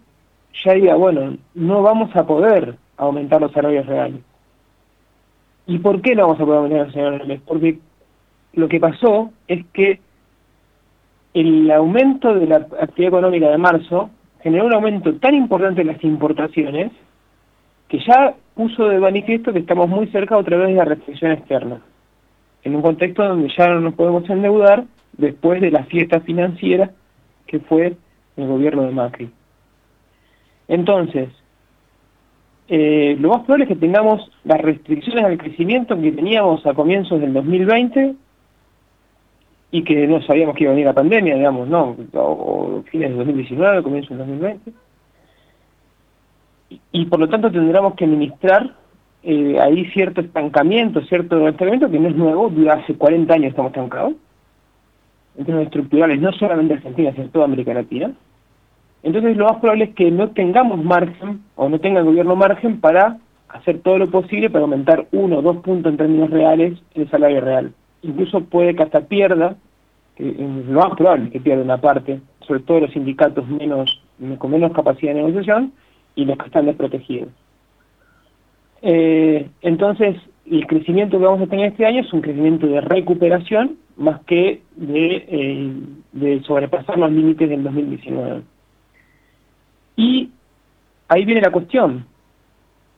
ya 0.64 0.74
diga, 0.74 0.96
bueno, 0.96 1.38
no 1.54 1.82
vamos 1.84 2.16
a 2.16 2.26
poder 2.26 2.76
aumentar 2.98 3.42
los 3.42 3.52
salarios 3.52 3.86
reales. 3.86 4.22
¿Y 5.68 5.78
por 5.80 6.02
qué 6.02 6.16
no 6.16 6.24
vamos 6.24 6.42
a 6.42 6.46
poder 6.46 6.58
aumentar 6.58 6.86
los 6.88 6.94
salarios 6.94 7.20
reales? 7.20 7.42
Porque 7.46 7.80
lo 8.54 8.68
que 8.68 8.80
pasó 8.80 9.32
es 9.48 9.66
que 9.74 10.00
el 11.34 11.70
aumento 11.72 12.34
de 12.34 12.48
la 12.48 12.56
actividad 12.58 13.10
económica 13.10 13.50
de 13.50 13.58
marzo 13.58 14.10
generó 14.42 14.66
un 14.66 14.74
aumento 14.74 15.14
tan 15.16 15.36
importante 15.36 15.82
en 15.82 15.88
las 15.88 16.04
importaciones 16.04 16.92
que 17.88 18.00
ya 18.00 18.36
puso 18.56 18.88
de 18.88 19.00
manifiesto 19.00 19.54
que 19.54 19.60
estamos 19.60 19.88
muy 19.90 20.08
cerca 20.08 20.38
otra 20.38 20.58
vez 20.58 20.70
de 20.70 20.76
la 20.76 20.86
restricción 20.86 21.32
externa, 21.32 21.82
en 22.64 22.76
un 22.76 22.82
contexto 22.82 23.24
donde 23.28 23.52
ya 23.58 23.68
no 23.70 23.82
nos 23.82 23.94
podemos 23.96 24.30
endeudar 24.30 24.86
después 25.18 25.62
de 25.62 25.72
la 25.72 25.84
fiesta 25.86 26.22
financiera 26.22 26.92
que 27.46 27.60
fue 27.60 27.96
el 28.38 28.48
gobierno 28.48 28.84
de 28.84 28.92
Macri. 28.92 29.30
Entonces, 30.68 31.30
eh, 32.68 33.16
lo 33.20 33.30
más 33.30 33.42
probable 33.42 33.66
es 33.66 33.70
que 33.70 33.76
tengamos 33.76 34.32
las 34.44 34.62
restricciones 34.62 35.26
al 35.26 35.38
crecimiento 35.38 36.00
que 36.00 36.12
teníamos 36.12 36.66
a 36.66 36.74
comienzos 36.74 37.20
del 37.20 37.34
2020 37.34 38.16
y 39.72 39.84
que 39.84 40.08
no 40.08 40.22
sabíamos 40.22 40.56
que 40.56 40.64
iba 40.64 40.72
a 40.72 40.76
venir 40.76 40.86
la 40.86 40.94
pandemia, 40.94 41.36
digamos, 41.36 41.68
¿no? 41.68 41.96
O, 42.14 42.84
fines 42.90 43.10
del 43.10 43.18
2019, 43.18 43.84
comienzos 43.84 44.18
del 44.18 44.20
2020. 44.20 44.72
Y, 46.92 47.06
por 47.06 47.20
lo 47.20 47.28
tanto 47.28 47.52
tendremos 47.52 47.96
que 47.96 48.06
administrar 48.06 48.76
eh, 49.24 49.58
ahí 49.60 49.86
cierto 49.92 50.22
estancamiento, 50.22 51.02
cierto 51.06 51.48
estancamiento 51.48 51.90
que 51.90 52.00
no 52.00 52.10
es 52.10 52.16
nuevo, 52.16 52.52
hace 52.70 52.96
40 52.96 53.34
años 53.34 53.50
estamos 53.52 53.72
estancados, 53.72 54.14
en 55.38 55.46
términos 55.46 55.68
estructurales, 55.68 56.20
no 56.20 56.32
solamente 56.34 56.74
Argentina, 56.74 57.12
sino 57.14 57.30
toda 57.30 57.46
América 57.46 57.74
Latina. 57.74 58.12
Entonces 59.02 59.38
lo 59.38 59.46
más 59.46 59.58
probable 59.58 59.86
es 59.86 59.96
que 59.96 60.12
no 60.12 60.30
tengamos 60.32 60.84
margen, 60.84 61.42
o 61.56 61.70
no 61.70 61.80
tenga 61.80 62.00
el 62.00 62.06
gobierno 62.06 62.36
margen 62.36 62.80
para 62.80 63.18
hacer 63.48 63.80
todo 63.80 63.98
lo 63.98 64.10
posible 64.10 64.50
para 64.50 64.64
aumentar 64.64 65.08
uno 65.12 65.38
o 65.38 65.42
dos 65.42 65.58
puntos 65.58 65.92
en 65.92 65.98
términos 65.98 66.30
reales 66.30 66.80
el 66.94 67.10
salario 67.10 67.40
real. 67.42 67.74
Incluso 68.02 68.42
puede 68.42 68.76
que 68.76 68.84
hasta 68.84 69.02
pierda, 69.02 69.56
lo 70.18 70.80
más 70.80 70.96
probable 70.98 71.26
es 71.26 71.32
que 71.32 71.40
pierda 71.40 71.64
una 71.64 71.80
parte, 71.80 72.20
sobre 72.46 72.60
todo 72.62 72.82
los 72.82 72.92
sindicatos 72.92 73.48
menos 73.48 74.02
con 74.38 74.52
menos 74.52 74.74
capacidad 74.74 75.14
de 75.14 75.22
negociación 75.22 75.72
y 76.16 76.26
los 76.26 76.38
que 76.38 76.46
están 76.46 76.66
desprotegidos. 76.66 77.30
Eh, 78.86 79.50
entonces, 79.62 80.18
el 80.46 80.68
crecimiento 80.68 81.18
que 81.18 81.26
vamos 81.26 81.42
a 81.42 81.48
tener 81.48 81.68
este 81.68 81.86
año 81.86 82.02
es 82.02 82.12
un 82.12 82.22
crecimiento 82.22 82.68
de 82.68 82.82
recuperación 82.82 83.78
más 83.96 84.22
que 84.26 84.62
de, 84.76 85.26
eh, 86.22 86.42
sobrepasar 86.46 86.98
los 87.00 87.12
límites 87.12 87.50
del 87.50 87.64
2019. 87.64 88.42
Y 89.96 90.30
ahí 91.08 91.24
viene 91.24 91.42
la 91.42 91.52
cuestión. 91.52 92.06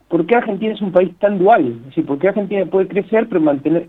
¿Por 0.08 0.26
qué 0.26 0.36
Argentina 0.36 0.74
es 0.74 0.82
un 0.82 0.92
país 0.92 1.12
tan 1.20 1.38
dual? 1.38 1.68
Es 1.68 1.86
decir, 1.86 2.06
¿por 2.06 2.18
qué 2.18 2.30
Argentina 2.30 2.66
puede 2.66 2.88
crecer, 2.88 3.28
pero 3.28 3.42
mantener, 3.42 3.86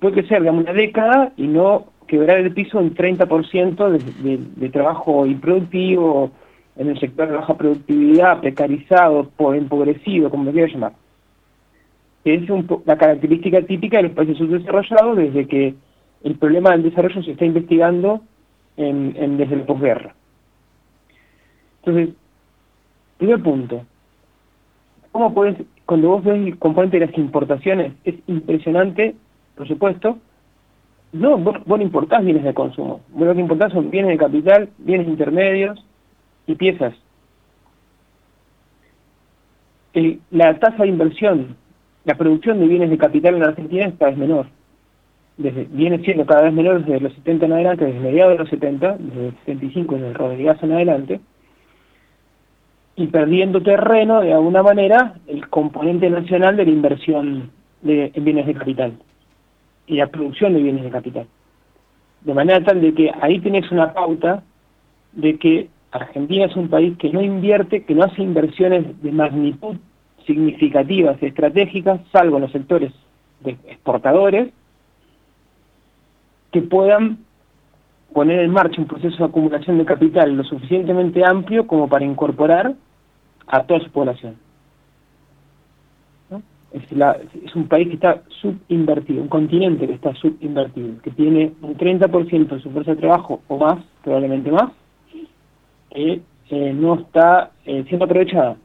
puede 0.00 0.14
crecer, 0.14 0.40
digamos, 0.40 0.64
una 0.64 0.72
década 0.72 1.32
y 1.36 1.46
no 1.46 1.86
quebrar 2.06 2.38
el 2.38 2.52
piso 2.52 2.80
en 2.80 2.94
30% 2.94 3.90
de, 3.90 4.38
de, 4.56 4.68
trabajo 4.70 5.26
improductivo, 5.26 6.30
en 6.76 6.88
el 6.88 7.00
sector 7.00 7.28
de 7.28 7.36
baja 7.36 7.56
productividad, 7.56 8.40
precarizado, 8.40 9.28
empobrecido, 9.54 10.30
como 10.30 10.44
lo 10.44 10.52
quiera 10.52 10.72
llamar? 10.72 10.92
Es 12.34 12.42
la 12.84 12.98
característica 12.98 13.62
típica 13.62 13.98
de 13.98 14.04
los 14.04 14.12
países 14.12 14.36
subdesarrollados 14.38 15.16
desde 15.16 15.46
que 15.46 15.74
el 16.24 16.34
problema 16.36 16.70
del 16.72 16.82
desarrollo 16.82 17.22
se 17.22 17.32
está 17.32 17.44
investigando 17.44 18.20
desde 18.76 19.56
la 19.56 19.64
posguerra. 19.64 20.14
Entonces, 21.84 22.14
Primer 23.18 23.42
punto. 23.42 23.84
¿Cómo 25.12 25.32
puedes, 25.32 25.56
cuando 25.86 26.08
vos 26.08 26.24
ves 26.24 26.34
el 26.34 26.58
componente 26.58 26.98
de 26.98 27.06
las 27.06 27.16
importaciones, 27.16 27.94
es 28.04 28.16
impresionante, 28.26 29.14
por 29.56 29.66
supuesto, 29.66 30.18
no, 31.12 31.38
vos, 31.38 31.66
no 31.66 31.80
importás 31.80 32.22
bienes 32.22 32.44
de 32.44 32.52
consumo, 32.52 33.00
vos 33.10 33.26
lo 33.26 33.34
que 33.34 33.40
importás 33.40 33.72
son 33.72 33.90
bienes 33.90 34.10
de 34.10 34.18
capital, 34.18 34.68
bienes 34.78 35.08
intermedios 35.08 35.82
y 36.46 36.54
piezas. 36.54 36.94
la 40.30 40.58
tasa 40.58 40.82
de 40.82 40.90
inversión, 40.90 41.56
la 42.06 42.14
producción 42.14 42.60
de 42.60 42.68
bienes 42.68 42.88
de 42.88 42.98
capital 42.98 43.34
en 43.34 43.42
Argentina 43.42 43.86
es 43.86 43.94
cada 43.98 44.12
vez 44.12 44.18
menor. 44.18 44.46
Viene 45.36 45.98
siendo 45.98 46.24
cada 46.24 46.42
vez 46.42 46.52
menor 46.52 46.84
desde 46.84 47.00
los 47.00 47.12
70 47.14 47.46
en 47.46 47.52
adelante, 47.52 47.84
desde 47.84 48.00
mediados 48.00 48.32
de 48.32 48.38
los 48.38 48.48
70, 48.48 48.96
desde 48.98 49.26
el 49.26 49.34
75 49.44 49.94
desde 49.96 50.08
el 50.08 50.14
Rodríguez 50.14 50.56
en 50.62 50.72
adelante, 50.72 51.20
y 52.94 53.08
perdiendo 53.08 53.60
terreno 53.60 54.20
de 54.20 54.32
alguna 54.32 54.62
manera 54.62 55.14
el 55.26 55.48
componente 55.48 56.08
nacional 56.08 56.56
de 56.56 56.64
la 56.64 56.70
inversión 56.70 57.50
de, 57.82 58.12
en 58.14 58.24
bienes 58.24 58.46
de 58.46 58.54
capital 58.54 58.92
y 59.88 59.96
la 59.96 60.06
producción 60.06 60.54
de 60.54 60.62
bienes 60.62 60.84
de 60.84 60.90
capital. 60.90 61.26
De 62.20 62.34
manera 62.34 62.64
tal 62.64 62.80
de 62.80 62.94
que 62.94 63.10
ahí 63.20 63.40
tenés 63.40 63.70
una 63.72 63.92
pauta 63.92 64.44
de 65.12 65.38
que 65.38 65.68
Argentina 65.90 66.46
es 66.46 66.54
un 66.54 66.68
país 66.68 66.96
que 66.98 67.10
no 67.10 67.20
invierte, 67.20 67.84
que 67.84 67.94
no 67.96 68.04
hace 68.04 68.22
inversiones 68.22 69.02
de 69.02 69.10
magnitud 69.10 69.76
significativas, 70.26 71.22
estratégicas, 71.22 72.00
salvo 72.12 72.38
los 72.38 72.52
sectores 72.52 72.92
exportadores, 73.44 74.52
que 76.50 76.62
puedan 76.62 77.18
poner 78.12 78.40
en 78.40 78.50
marcha 78.50 78.80
un 78.80 78.86
proceso 78.86 79.16
de 79.18 79.24
acumulación 79.24 79.78
de 79.78 79.84
capital 79.84 80.34
lo 80.36 80.44
suficientemente 80.44 81.24
amplio 81.24 81.66
como 81.66 81.88
para 81.88 82.04
incorporar 82.04 82.74
a 83.46 83.62
toda 83.64 83.80
su 83.80 83.90
población. 83.90 84.36
Es, 86.72 87.54
un 87.54 87.68
país 87.68 87.88
que 87.88 87.94
está 87.94 88.22
subinvertido, 88.40 89.22
un 89.22 89.28
continente 89.28 89.86
que 89.86 89.94
está 89.94 90.14
subinvertido, 90.14 91.00
que 91.00 91.10
tiene 91.10 91.52
un 91.62 91.76
30% 91.76 92.48
de 92.48 92.60
su 92.60 92.70
fuerza 92.70 92.90
de 92.90 93.00
trabajo 93.00 93.40
o 93.48 93.56
más, 93.56 93.78
probablemente 94.02 94.50
más, 94.50 94.72
que 95.90 96.20
eh, 96.50 96.72
no 96.74 96.94
está 96.96 97.50
eh, 97.64 97.84
siendo 97.88 98.04
aprovechada. 98.04 98.56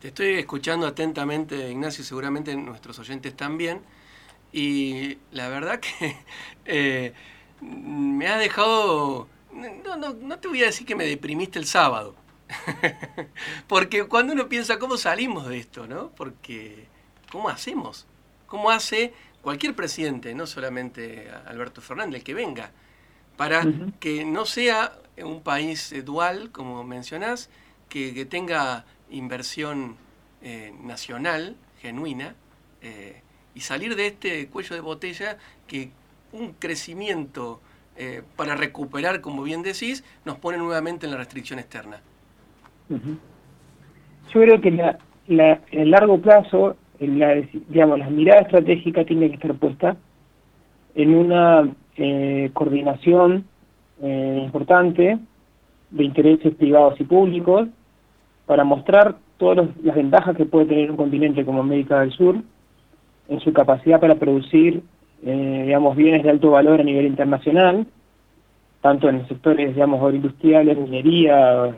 Te 0.00 0.08
estoy 0.08 0.34
escuchando 0.34 0.86
atentamente, 0.86 1.70
Ignacio, 1.70 2.02
seguramente 2.04 2.54
nuestros 2.56 2.98
oyentes 2.98 3.36
también, 3.36 3.80
y 4.52 5.18
la 5.32 5.48
verdad 5.48 5.80
que 5.80 6.16
eh, 6.64 7.12
me 7.60 8.26
ha 8.28 8.38
dejado, 8.38 9.28
no, 9.52 9.96
no, 9.96 10.14
no 10.14 10.38
te 10.38 10.48
voy 10.48 10.62
a 10.62 10.66
decir 10.66 10.86
que 10.86 10.96
me 10.96 11.04
deprimiste 11.04 11.58
el 11.58 11.66
sábado, 11.66 12.16
Porque 13.68 14.04
cuando 14.04 14.32
uno 14.32 14.48
piensa 14.48 14.78
cómo 14.78 14.96
salimos 14.96 15.48
de 15.48 15.58
esto, 15.58 15.86
¿no? 15.86 16.10
Porque 16.10 16.86
¿cómo 17.30 17.48
hacemos? 17.48 18.06
¿Cómo 18.46 18.70
hace 18.70 19.12
cualquier 19.42 19.74
presidente, 19.74 20.34
no 20.34 20.46
solamente 20.46 21.30
Alberto 21.46 21.80
Fernández, 21.80 22.18
el 22.20 22.24
que 22.24 22.34
venga, 22.34 22.72
para 23.36 23.64
que 24.00 24.24
no 24.24 24.44
sea 24.44 24.98
un 25.16 25.42
país 25.42 25.94
dual, 26.04 26.50
como 26.50 26.84
mencionás, 26.84 27.48
que, 27.88 28.24
tenga 28.26 28.84
inversión 29.10 29.96
eh, 30.42 30.72
nacional, 30.82 31.56
genuina, 31.80 32.34
eh, 32.82 33.22
y 33.54 33.60
salir 33.60 33.96
de 33.96 34.08
este 34.08 34.48
cuello 34.48 34.74
de 34.74 34.80
botella 34.80 35.38
que 35.66 35.90
un 36.32 36.52
crecimiento 36.52 37.60
para 38.34 38.54
recuperar, 38.56 39.20
como 39.20 39.42
bien 39.42 39.62
decís, 39.62 40.04
nos 40.24 40.38
pone 40.38 40.56
nuevamente 40.56 41.04
en 41.04 41.12
la 41.12 41.18
restricción 41.18 41.58
externa. 41.58 42.00
Yo 42.88 44.40
creo 44.40 44.58
que 44.58 44.70
la, 44.70 44.98
la, 45.26 45.60
en 45.70 45.80
el 45.80 45.90
largo 45.90 46.18
plazo, 46.18 46.76
la, 46.98 47.34
digamos, 47.68 47.98
la 47.98 48.08
mirada 48.08 48.40
estratégica 48.40 49.04
tiene 49.04 49.28
que 49.28 49.34
estar 49.34 49.54
puesta 49.54 49.98
en 50.94 51.14
una 51.14 51.68
eh, 51.96 52.50
coordinación 52.52 53.44
eh, 54.02 54.40
importante 54.42 55.18
de 55.90 56.04
intereses 56.04 56.54
privados 56.54 56.98
y 57.00 57.04
públicos 57.04 57.68
para 58.50 58.64
mostrar 58.64 59.14
todas 59.38 59.68
las 59.80 59.94
ventajas 59.94 60.36
que 60.36 60.44
puede 60.44 60.66
tener 60.66 60.90
un 60.90 60.96
continente 60.96 61.44
como 61.44 61.60
América 61.60 62.00
del 62.00 62.10
Sur 62.10 62.34
en 63.28 63.38
su 63.38 63.52
capacidad 63.52 64.00
para 64.00 64.16
producir, 64.16 64.82
eh, 65.24 65.62
digamos, 65.66 65.94
bienes 65.94 66.24
de 66.24 66.30
alto 66.30 66.50
valor 66.50 66.80
a 66.80 66.82
nivel 66.82 67.06
internacional, 67.06 67.86
tanto 68.80 69.08
en 69.08 69.28
sectores, 69.28 69.72
digamos, 69.72 70.02
agroindustriales, 70.02 70.76
minería, 70.76 71.76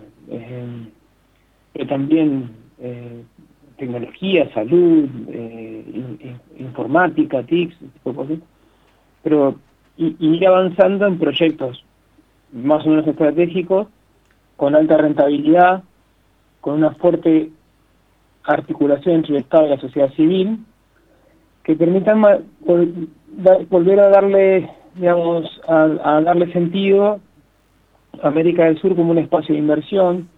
pero 1.75 1.87
también 1.88 2.49
eh, 2.81 3.23
tecnología, 3.76 4.50
salud, 4.55 5.11
eh, 5.29 6.37
informática, 6.59 7.43
TICs, 7.43 7.76
tipo 7.81 8.14
cosas. 8.14 8.38
Pero 9.23 9.57
y, 9.99 10.17
ir 10.19 10.47
avanzando 10.47 11.07
en 11.07 11.19
proyectos 11.19 11.85
más 12.50 12.87
o 12.87 12.88
menos 12.88 13.07
estratégicos, 13.07 13.88
con 14.57 14.75
alta 14.75 14.97
rentabilidad, 14.97 15.83
con 16.62 16.75
una 16.75 16.92
fuerte 16.92 17.50
articulación 18.45 19.16
entre 19.16 19.37
el 19.37 19.42
Estado 19.42 19.66
y 19.66 19.71
la 19.71 19.81
sociedad 19.81 20.11
civil, 20.14 20.64
que 21.62 21.76
permitan 21.76 22.23
volver 23.69 24.00
a 24.00 24.09
darle, 24.09 24.71
digamos, 24.95 25.61
a 25.69 26.23
darle 26.23 26.50
sentido 26.52 27.21
a 28.23 28.28
América 28.28 28.64
del 28.64 28.81
Sur 28.81 28.97
como 28.97 29.11
un 29.11 29.19
espacio 29.19 29.54
de 29.54 29.61
inversión, 29.61 30.28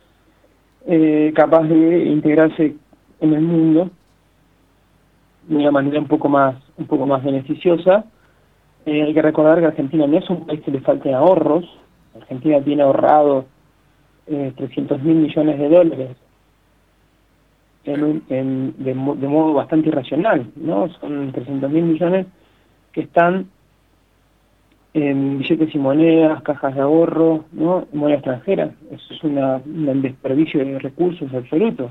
eh, 0.86 1.32
capaz 1.36 1.62
de 1.68 2.06
integrarse 2.06 2.74
en 3.20 3.32
el 3.32 3.40
mundo 3.40 3.90
de 5.48 5.56
una 5.56 5.70
manera 5.70 5.98
un 6.00 6.08
poco 6.08 6.28
más 6.28 6.56
un 6.76 6.86
poco 6.86 7.06
más 7.06 7.22
beneficiosa 7.22 8.04
Eh, 8.86 9.02
hay 9.02 9.14
que 9.14 9.22
recordar 9.22 9.60
que 9.60 9.66
Argentina 9.66 10.06
no 10.06 10.18
es 10.18 10.28
un 10.28 10.44
país 10.44 10.60
que 10.60 10.70
le 10.70 10.80
falte 10.80 11.14
ahorros. 11.14 11.64
Argentina 12.14 12.60
tiene 12.60 12.82
ahorrado 12.82 13.46
eh, 14.26 14.52
300 14.56 15.02
mil 15.02 15.16
millones 15.16 15.58
de 15.58 15.68
dólares 15.68 16.16
en, 17.84 18.74
de, 18.78 18.94
modo 18.94 19.54
bastante 19.54 19.88
irracional, 19.88 20.46
¿no? 20.56 20.88
Son 21.00 21.32
300 21.32 21.70
mil 21.70 21.84
millones 21.84 22.26
que 22.92 23.02
están 23.02 23.46
en 24.94 25.38
billetes 25.38 25.74
y 25.74 25.78
monedas, 25.78 26.42
cajas 26.42 26.74
de 26.74 26.80
ahorro, 26.80 27.44
¿no? 27.52 27.86
Moneda 27.92 28.18
extranjera. 28.18 28.70
Eso 28.90 29.14
es 29.14 29.24
una, 29.24 29.60
un 29.66 30.02
desperdicio 30.02 30.64
de 30.64 30.78
recursos 30.78 31.32
absoluto. 31.34 31.90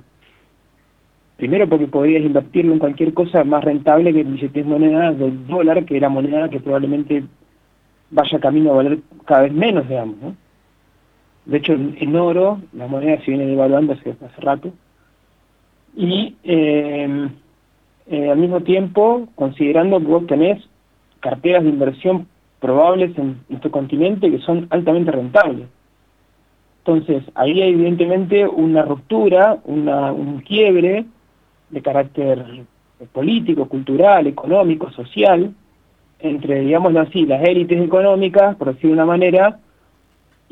Primero 1.38 1.68
porque 1.68 1.88
podrías 1.88 2.24
invertirlo 2.24 2.74
en 2.74 2.80
cualquier 2.80 3.14
cosa 3.14 3.44
más 3.44 3.64
rentable 3.64 4.14
que 4.14 4.24
billetes 4.24 4.66
monedas 4.66 5.18
del 5.20 5.46
dólar, 5.46 5.84
que 5.86 5.98
es 5.98 6.02
la 6.02 6.10
moneda 6.10 6.50
que 6.50 6.60
probablemente 6.60 7.24
vaya 8.12 8.40
camino 8.40 8.72
a 8.72 8.76
valer 8.76 9.00
cada 9.26 9.42
vez 9.42 9.54
menos, 9.54 9.88
digamos, 9.88 10.18
¿no? 10.22 10.43
De 11.46 11.58
hecho, 11.58 11.74
en 11.74 12.16
oro, 12.16 12.62
la 12.74 12.88
moneda 12.88 13.18
se 13.20 13.32
viene 13.32 13.46
devaluando 13.46 13.94
hace, 13.94 14.12
hace 14.12 14.42
rato, 14.42 14.72
y 15.96 16.36
eh, 16.44 17.30
eh, 18.08 18.30
al 18.30 18.38
mismo 18.38 18.62
tiempo 18.62 19.28
considerando 19.36 20.00
que 20.00 20.06
vos 20.06 20.28
tenés 20.28 20.64
carteras 21.20 21.64
de 21.64 21.70
inversión 21.70 22.28
probables 22.60 23.18
en 23.18 23.40
nuestro 23.50 23.72
continente 23.72 24.32
que 24.32 24.40
son 24.40 24.68
altamente 24.70 25.12
rentables. 25.12 25.68
Entonces, 26.80 27.24
ahí 27.36 27.62
hay 27.62 27.74
evidentemente 27.74 28.46
una 28.46 28.84
ruptura, 28.84 29.58
un 29.64 30.42
quiebre 30.46 31.06
de 31.70 31.82
carácter 31.82 32.44
político, 33.14 33.68
cultural, 33.68 34.28
económico, 34.28 34.92
social, 34.92 35.54
entre, 36.20 36.62
digámoslo 36.62 37.02
así, 37.02 37.26
las 37.26 37.44
élites 37.44 37.82
económicas, 37.82 38.56
por 38.56 38.74
decir 38.74 38.90
de 38.90 38.94
una 38.94 39.06
manera, 39.06 39.60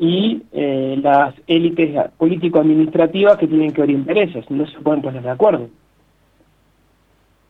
y 0.02 0.42
eh, 0.50 0.98
las 1.00 1.32
élites 1.46 2.10
político-administrativas 2.18 3.36
que 3.36 3.46
tienen 3.46 3.72
que 3.72 3.82
ver 3.82 3.90
intereses, 3.90 4.50
no 4.50 4.66
se 4.66 4.80
pueden 4.80 5.00
poner 5.00 5.22
de 5.22 5.30
acuerdo. 5.30 5.68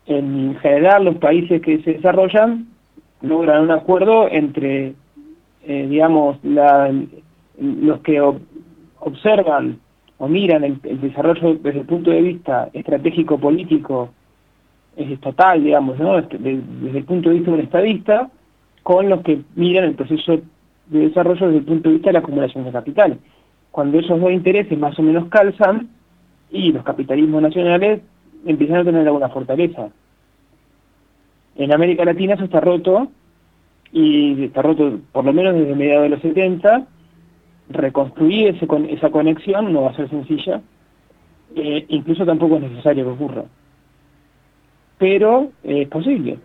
En 0.05 0.55
general, 0.57 1.07
los 1.07 1.17
países 1.17 1.63
que 1.63 1.83
se 1.83 1.95
desarrollan 1.95 2.67
logran 3.23 3.63
un 3.63 3.71
acuerdo 3.71 4.29
entre, 4.31 4.93
eh, 5.65 5.87
digamos, 5.89 6.37
los 6.45 8.01
que 8.01 8.21
observan 8.21 9.79
o 10.19 10.29
miran 10.29 10.63
el, 10.63 10.79
desarrollo 11.01 11.55
desde 11.55 11.81
el 11.81 11.87
punto 11.87 12.11
de 12.11 12.21
vista 12.21 12.69
estratégico-político 12.75 14.11
estatal, 14.95 15.65
digamos, 15.65 15.99
¿no? 15.99 16.19
Este, 16.19 16.37
desde 16.37 16.99
el 16.99 17.05
punto 17.05 17.31
de 17.31 17.37
vista 17.37 17.51
de 17.51 17.57
un 17.57 17.65
estadista, 17.65 18.31
con 18.83 19.09
los 19.09 19.23
que 19.23 19.41
miran 19.55 19.85
el 19.85 19.95
proceso 19.95 20.43
de 20.87 21.09
desarrollo 21.09 21.47
desde 21.47 21.59
el 21.59 21.65
punto 21.65 21.89
de 21.89 21.95
vista 21.95 22.09
de 22.09 22.15
la 22.15 22.19
acumulación 22.21 22.65
de 22.65 22.73
capital. 22.73 23.19
Cuando 23.71 23.99
esos 23.99 24.21
dos 24.21 24.31
intereses 24.31 24.79
más 24.79 24.99
o 24.99 25.03
menos 25.03 25.29
calzan 25.29 25.89
y 26.51 26.73
los 26.73 26.85
capitalismos 26.85 27.43
nacionales 27.43 28.01
empiezan 28.45 28.79
a 28.79 28.85
tener 28.85 29.07
alguna 29.07 29.29
fortaleza. 29.29 29.89
En 31.57 31.73
América 31.73 32.05
Latina 32.05 32.35
eso 32.35 32.45
está 32.45 32.61
roto 32.61 33.09
y 33.93 34.45
está 34.45 34.63
roto 34.63 35.01
por 35.13 35.25
lo 35.25 35.33
menos 35.33 35.55
desde 35.55 35.75
mediados 35.75 36.05
de 36.05 36.09
los 36.11 36.23
70. 36.23 36.87
Reconstruir 37.71 38.49
ese, 38.49 38.67
esa 38.91 39.11
conexión 39.11 39.73
no 39.73 39.83
va 39.83 39.91
a 39.91 39.97
ser 39.97 40.11
sencilla, 40.11 40.61
eh, 41.55 41.87
incluso 41.89 42.27
tampoco 42.27 42.57
es 42.57 42.63
necesario 42.63 43.05
que 43.05 43.11
ocurra. 43.11 43.45
Pero 44.99 45.51
es 45.63 45.89
posible. 45.89 46.39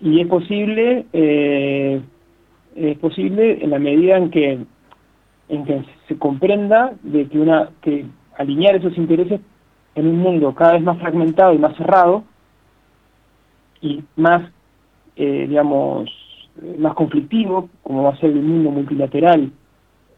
Y 0.00 0.20
es 0.20 0.26
posible 0.26 1.06
eh, 1.12 2.00
es 2.78 2.98
posible 2.98 3.62
en 3.62 3.70
la 3.70 3.78
medida 3.78 4.16
en 4.16 4.30
que 4.30 4.58
en 5.48 5.64
que 5.64 5.82
se 6.06 6.18
comprenda 6.18 6.92
de 7.02 7.26
que 7.26 7.38
una 7.38 7.70
que 7.80 8.04
alinear 8.36 8.76
esos 8.76 8.96
intereses 8.96 9.40
en 9.94 10.06
un 10.06 10.18
mundo 10.18 10.54
cada 10.54 10.74
vez 10.74 10.82
más 10.82 10.98
fragmentado 10.98 11.54
y 11.54 11.58
más 11.58 11.76
cerrado 11.76 12.24
y 13.80 14.02
más 14.16 14.50
eh, 15.16 15.46
digamos 15.48 16.10
más 16.78 16.94
conflictivo 16.94 17.68
como 17.82 18.04
va 18.04 18.10
a 18.10 18.16
ser 18.18 18.30
el 18.30 18.42
mundo 18.42 18.70
multilateral 18.70 19.50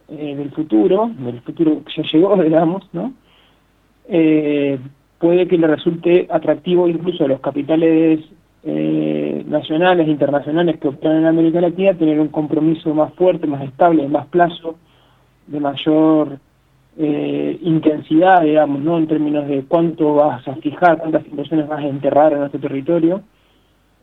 eh, 0.09 0.35
del 0.37 0.51
futuro 0.51 1.11
del 1.19 1.41
futuro 1.41 1.83
que 1.85 2.03
ya 2.03 2.09
llegó 2.11 2.37
digamos 2.43 2.89
no 2.93 3.13
eh, 4.09 4.79
puede 5.19 5.47
que 5.47 5.59
le 5.59 5.67
resulte 5.67 6.27
atractivo 6.31 6.89
incluso 6.89 7.25
a 7.25 7.29
los 7.29 7.41
capitales 7.41 8.21
eh, 8.63 9.43
nacionales 9.47 10.07
internacionales 10.07 10.79
que 10.79 10.89
operan 10.89 11.19
en 11.19 11.27
América 11.27 11.63
Latina 11.63 11.95
tener 11.95 12.21
un 12.21 12.29
compromiso 12.29 12.93
más 12.95 13.13
fuerte, 13.15 13.47
más 13.47 13.63
estable, 13.63 14.03
de 14.03 14.09
más 14.09 14.27
plazo, 14.27 14.77
de 15.47 15.61
mayor 15.61 16.39
eh, 16.99 17.59
intensidad, 17.63 18.43
digamos, 18.43 18.83
¿no? 18.83 18.99
en 18.99 19.07
términos 19.07 19.49
de 19.49 19.65
cuánto 19.67 20.15
vas 20.15 20.47
a 20.47 20.57
fijar, 20.57 20.99
cuántas 20.99 21.27
inversiones 21.27 21.69
vas 21.69 21.81
a 21.81 21.89
enterrar 21.89 22.33
en 22.33 22.41
nuestro 22.41 22.61
territorio, 22.61 23.23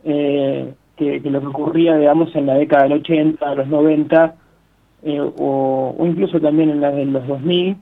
eh, 0.03 0.73
que, 0.95 1.19
lo 1.19 1.39
que 1.39 1.47
ocurría, 1.47 1.95
digamos, 1.95 2.35
en 2.35 2.47
la 2.47 2.55
década 2.55 2.83
del 2.83 2.93
80, 2.93 3.55
los 3.55 3.67
90, 3.67 4.35
o, 5.37 5.95
o, 5.99 6.05
incluso 6.07 6.39
también 6.39 6.71
en 6.71 6.81
la 6.81 6.89
de 6.89 7.05
los 7.05 7.27
2000, 7.27 7.77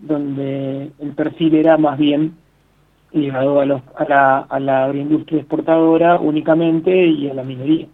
donde 0.00 0.90
el 0.98 1.10
perfil 1.12 1.56
era 1.56 1.76
más 1.76 1.98
bien 1.98 2.32
ligado 3.14 3.60
a, 3.60 3.64
los, 3.64 3.80
a, 3.96 4.04
la, 4.04 4.38
a 4.40 4.60
la 4.60 4.84
agroindustria 4.84 5.40
exportadora 5.40 6.18
únicamente 6.18 7.06
y 7.06 7.30
a 7.30 7.34
la 7.34 7.44
minería. 7.44 7.86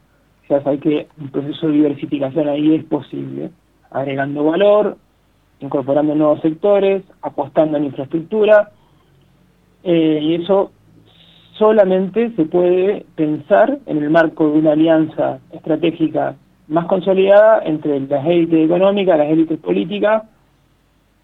O 0.45 0.47
sea, 0.49 0.63
hay 0.65 0.79
que 0.79 1.07
un 1.21 1.29
proceso 1.29 1.69
de 1.69 1.75
diversificación 1.75 2.49
ahí 2.49 2.75
es 2.75 2.85
posible, 2.85 3.51
agregando 3.91 4.45
valor, 4.45 4.97
incorporando 5.61 6.15
nuevos 6.15 6.41
sectores, 6.41 7.05
apostando 7.23 7.77
en 7.77 7.85
infraestructura, 7.85 8.71
eh, 9.85 10.19
y 10.21 10.35
eso 10.35 10.73
solamente 11.53 12.33
se 12.37 12.47
puede 12.47 13.05
pensar 13.15 13.79
en 13.87 13.99
el 13.99 14.11
marco 14.11 14.51
de 14.51 14.59
una 14.59 14.73
alianza 14.73 15.39
estratégica 15.53 16.35
más 16.69 16.87
consolidada 16.87 17.63
entre 17.65 18.01
las 18.01 18.27
élites 18.27 18.65
económicas, 18.65 19.19
las 19.19 19.29
élites 19.29 19.59
políticas, 19.59 20.23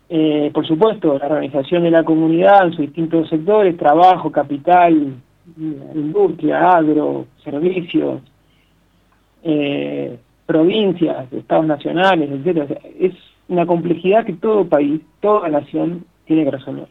eh, 0.09 0.51
por 0.55 0.67
supuesto, 0.67 1.19
la 1.19 1.27
organización 1.27 1.83
de 1.83 1.91
la 1.91 2.05
comunidad 2.05 2.67
en 2.67 2.71
sus 2.71 2.81
distintos 2.81 3.29
sectores, 3.29 3.77
trabajo, 3.77 4.31
capital, 4.31 5.15
industria, 5.57 6.77
agro, 6.77 7.27
servicios, 7.43 8.21
eh, 9.43 10.17
provincias, 10.45 11.33
estados 11.33 11.67
nacionales, 11.67 12.31
etcétera. 12.31 12.81
Es 12.99 13.15
una 13.49 13.67
complejidad 13.67 14.25
que 14.25 14.35
todo 14.35 14.69
país, 14.69 15.01
toda 15.21 15.49
nación 15.49 16.05
tiene 16.25 16.45
que 16.45 16.53
resolver. 16.53 16.89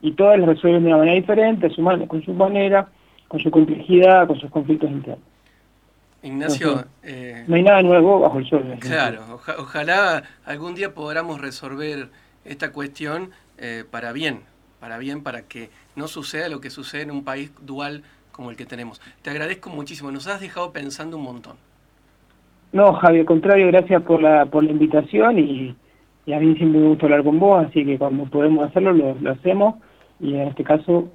Y 0.00 0.12
todas 0.12 0.38
las 0.38 0.48
resuelven 0.48 0.84
de 0.84 0.88
una 0.90 0.98
manera 0.98 1.16
diferente, 1.16 1.68
con 2.06 2.22
su 2.22 2.32
manera, 2.32 2.88
con 3.26 3.40
su 3.40 3.50
complejidad, 3.50 4.28
con 4.28 4.38
sus 4.38 4.50
conflictos 4.50 4.90
internos. 4.90 5.24
Ignacio, 6.22 6.84
eh, 7.02 7.44
no 7.46 7.54
hay 7.56 7.62
nada 7.62 7.82
nuevo 7.82 8.20
bajo 8.20 8.38
el 8.38 8.48
sol. 8.48 8.64
Claro, 8.80 9.20
ojalá 9.58 10.24
algún 10.44 10.74
día 10.74 10.92
podamos 10.92 11.40
resolver 11.40 12.08
esta 12.48 12.72
cuestión 12.72 13.30
eh, 13.58 13.84
para 13.90 14.12
bien, 14.12 14.40
para 14.80 14.98
bien, 14.98 15.22
para 15.22 15.42
que 15.42 15.70
no 15.96 16.08
suceda 16.08 16.48
lo 16.48 16.60
que 16.60 16.70
sucede 16.70 17.02
en 17.02 17.10
un 17.10 17.24
país 17.24 17.52
dual 17.60 18.02
como 18.32 18.50
el 18.50 18.56
que 18.56 18.66
tenemos. 18.66 19.00
Te 19.22 19.30
agradezco 19.30 19.70
muchísimo, 19.70 20.10
nos 20.10 20.26
has 20.26 20.40
dejado 20.40 20.72
pensando 20.72 21.16
un 21.16 21.24
montón. 21.24 21.56
No, 22.72 22.92
Javier, 22.94 23.20
al 23.20 23.26
contrario, 23.26 23.66
gracias 23.66 24.02
por 24.02 24.22
la, 24.22 24.46
por 24.46 24.62
la 24.62 24.70
invitación 24.70 25.38
y, 25.38 25.76
a 26.32 26.38
mí 26.38 26.54
siempre 26.56 26.80
me 26.80 26.88
gusta 26.88 27.06
hablar 27.06 27.24
con 27.24 27.38
vos, 27.38 27.66
así 27.66 27.84
que 27.86 27.98
cuando 27.98 28.26
podemos 28.26 28.68
hacerlo 28.68 28.92
lo, 28.92 29.30
hacemos 29.30 29.76
y 30.20 30.34
en 30.34 30.48
este 30.48 30.62
caso 30.62 31.10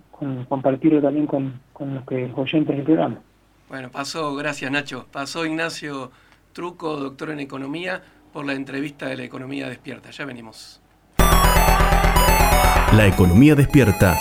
compartirlo 0.50 1.02
también 1.02 1.28
con, 1.28 1.60
con 1.72 1.94
los 1.94 2.06
que 2.06 2.32
oyentes 2.36 2.76
del 2.76 2.84
programa. 2.84 3.20
Bueno, 3.70 3.90
pasó, 3.92 4.36
gracias 4.36 4.72
Nacho, 4.72 5.06
pasó 5.12 5.46
Ignacio 5.46 6.12
Truco, 6.54 6.98
doctor 6.98 7.30
en 7.30 7.40
Economía, 7.40 8.02
por 8.32 8.46
la 8.46 8.54
entrevista 8.54 9.08
de 9.08 9.18
la 9.18 9.24
Economía 9.24 9.70
Despierta. 9.70 10.10
Ya 10.10 10.26
venimos. 10.26 10.83
La 12.94 13.08
economía 13.08 13.56
despierta 13.56 14.20